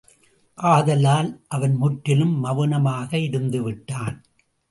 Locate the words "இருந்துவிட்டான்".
3.17-4.17